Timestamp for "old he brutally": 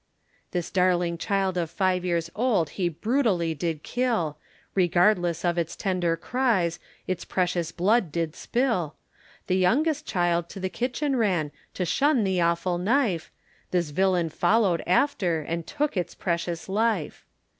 2.35-3.53